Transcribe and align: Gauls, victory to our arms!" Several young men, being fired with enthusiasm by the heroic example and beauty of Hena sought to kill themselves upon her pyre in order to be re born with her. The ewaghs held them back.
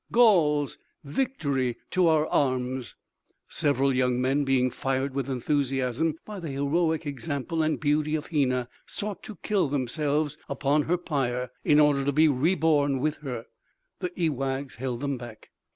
Gauls, 0.11 0.79
victory 1.03 1.75
to 1.91 2.07
our 2.07 2.25
arms!" 2.25 2.95
Several 3.47 3.93
young 3.95 4.19
men, 4.19 4.43
being 4.43 4.71
fired 4.71 5.13
with 5.13 5.29
enthusiasm 5.29 6.15
by 6.25 6.39
the 6.39 6.49
heroic 6.49 7.05
example 7.05 7.61
and 7.61 7.79
beauty 7.79 8.15
of 8.15 8.25
Hena 8.25 8.67
sought 8.87 9.21
to 9.21 9.35
kill 9.43 9.67
themselves 9.67 10.39
upon 10.49 10.81
her 10.85 10.97
pyre 10.97 11.51
in 11.63 11.79
order 11.79 12.03
to 12.03 12.11
be 12.11 12.27
re 12.27 12.55
born 12.55 12.99
with 12.99 13.17
her. 13.17 13.45
The 13.99 14.11
ewaghs 14.17 14.77
held 14.77 15.01
them 15.01 15.19
back. 15.19 15.51